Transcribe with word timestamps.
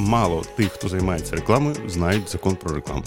Мало 0.00 0.42
тих, 0.56 0.72
хто 0.72 0.88
займається 0.88 1.36
рекламою, 1.36 1.76
знають 1.86 2.28
закон 2.28 2.56
про 2.56 2.74
рекламу. 2.74 3.04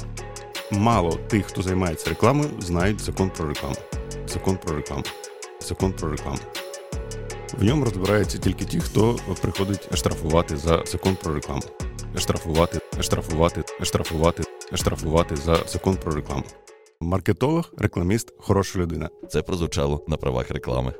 Мало 0.71 1.11
тих, 1.11 1.45
хто 1.45 1.61
займається 1.61 2.09
рекламою, 2.09 2.49
знають 2.59 2.99
закон 3.01 3.29
про 3.29 3.47
рекламу. 3.47 3.75
Закон 4.27 4.57
про 4.57 4.75
рекламу. 4.75 5.03
Закон 5.61 5.93
про 5.93 6.11
рекламу. 6.11 6.37
В 7.57 7.63
ньому 7.63 7.85
розбираються 7.85 8.37
тільки 8.37 8.65
ті, 8.65 8.79
хто 8.79 9.15
приходить 9.41 9.97
штрафувати 9.97 10.57
за 10.57 10.83
закон 10.85 11.17
про 11.23 11.33
рекламу. 11.33 11.61
Штрафувати, 12.17 12.79
штрафувати, 12.99 13.63
штрафувати, 13.81 14.43
штрафувати 14.73 15.35
за 15.35 15.55
закон 15.67 15.97
про 15.97 16.15
рекламу. 16.15 16.43
Маркетолог, 17.01 17.73
рекламіст, 17.77 18.33
хороша 18.39 18.79
людина. 18.79 19.09
Це 19.29 19.41
прозвучало 19.41 20.05
на 20.07 20.17
правах 20.17 20.51
реклами. 20.51 20.93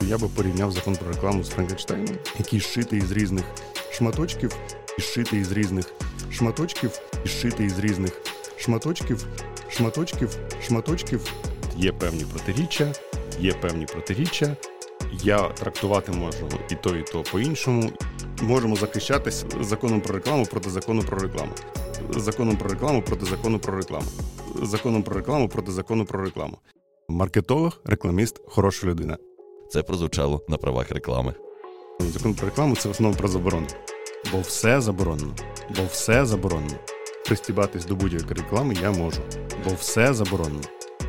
Я 0.00 0.18
би 0.18 0.28
порівняв 0.28 0.72
закон 0.72 0.96
про 0.96 1.08
рекламу 1.08 1.44
з 1.44 1.48
Франкенштейном, 1.48 2.16
який 2.38 2.60
зшитий 2.60 2.98
із 2.98 3.12
різних 3.12 3.44
шматочків, 3.92 4.56
зшитий 4.98 5.40
із 5.40 5.52
різних 5.52 5.92
шматочків, 6.30 7.00
і 7.24 7.28
зшитий 7.28 7.66
із 7.66 7.78
різних 7.78 8.20
шматочків, 8.56 9.26
шматочків, 9.68 10.38
шматочків. 10.66 11.32
Є 11.76 11.92
певні 11.92 12.24
протиріччя, 12.24 12.92
є 13.40 13.52
певні 13.52 13.86
протиріччя. 13.86 14.56
Я 15.12 15.48
трактувати 15.48 16.12
можу 16.12 16.48
і 16.70 16.74
то, 16.74 16.96
і 16.96 17.02
то 17.02 17.22
по-іншому. 17.22 17.90
Можемо 18.42 18.76
захищатись 18.76 19.44
законом 19.60 20.00
про 20.00 20.14
рекламу 20.14 20.46
проти 20.46 20.70
закону 20.70 21.02
про 21.02 21.18
рекламу. 21.18 21.52
Законом 22.10 22.56
про 22.56 22.70
рекламу 22.70 23.02
проти 23.02 23.26
закону 23.26 23.58
про 23.58 23.76
рекламу. 23.76 24.06
Законом 24.62 25.02
про 25.02 25.16
рекламу 25.16 25.48
проти 25.48 25.72
закону 25.72 26.04
про 26.04 26.24
рекламу. 26.24 26.58
Маркетолог, 27.08 27.80
рекламіст, 27.84 28.40
хороша 28.46 28.86
людина. 28.86 29.18
Це 29.70 29.82
прозвучало 29.82 30.42
на 30.48 30.56
правах 30.56 30.90
реклами. 30.90 31.34
Закон 32.00 32.34
про 32.34 32.48
рекламу 32.48 32.76
це 32.76 32.88
в 32.88 32.90
основному 32.90 33.18
про 33.18 33.28
заборону. 33.28 33.66
Бо 34.32 34.40
все 34.40 34.80
заборонено. 34.80 35.34
Бо 35.76 35.82
все 35.90 36.26
заборонено. 36.26 36.76
Пристібатись 37.26 37.84
до 37.86 37.94
будь-якої 37.94 38.34
реклами 38.34 38.74
я 38.82 38.90
можу. 38.90 39.20
Бо 39.64 39.70
все 39.74 40.14
заборонено. 40.14 40.64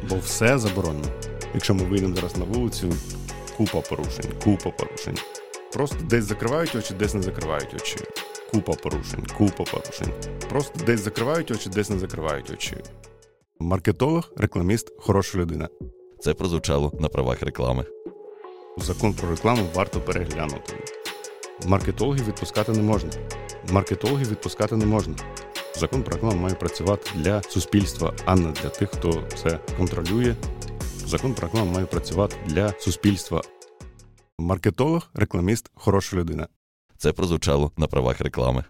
Бо 0.09 0.15
все 0.15 0.57
заборонено. 0.57 1.07
Якщо 1.53 1.73
ми 1.73 1.83
вийдемо 1.83 2.15
зараз 2.15 2.37
на 2.37 2.45
вулицю, 2.45 2.93
купа 3.57 3.81
порушень, 3.81 4.31
купа 4.43 4.69
порушень. 4.69 5.17
Просто 5.73 5.97
десь 6.03 6.25
закривають 6.25 6.75
очі, 6.75 6.93
десь 6.93 7.13
не 7.13 7.21
закривають 7.21 7.73
очі. 7.73 7.95
Купа 8.51 8.73
порушень, 8.73 9.25
купа 9.37 9.63
порушень. 9.63 10.13
Просто 10.49 10.85
десь 10.85 10.99
закривають 10.99 11.51
очі, 11.51 11.69
десь 11.69 11.89
не 11.89 11.99
закривають 11.99 12.51
очі. 12.51 12.77
Маркетолог, 13.59 14.31
рекламіст, 14.37 14.93
хороша 14.99 15.37
людина. 15.37 15.69
Це 16.19 16.33
прозвучало 16.33 16.91
на 16.99 17.09
правах 17.09 17.41
реклами. 17.41 17.85
Закон 18.77 19.13
про 19.13 19.29
рекламу 19.29 19.63
варто 19.73 19.99
переглянути. 20.01 20.73
Маркетологів 21.65 22.27
відпускати 22.27 22.71
не 22.71 22.81
можна. 22.81 23.09
Маркетологів 23.71 24.29
відпускати 24.29 24.75
не 24.75 24.85
можна. 24.85 25.15
Закон 25.75 26.03
про 26.03 26.13
рекламу 26.13 26.41
має 26.41 26.55
працювати 26.55 27.11
для 27.15 27.41
суспільства, 27.43 28.13
а 28.25 28.35
не 28.35 28.51
для 28.51 28.69
тих, 28.69 28.89
хто 28.89 29.23
це 29.35 29.59
контролює. 29.77 30.35
Закон 31.05 31.33
про 31.33 31.47
рекламу 31.47 31.71
має 31.71 31.85
працювати 31.85 32.35
для 32.45 32.73
суспільства. 32.79 33.41
Маркетолог, 34.39 35.09
рекламіст, 35.13 35.71
хороша 35.75 36.17
людина. 36.17 36.47
Це 36.97 37.11
прозвучало 37.13 37.71
на 37.77 37.87
правах 37.87 38.21
реклами. 38.21 38.63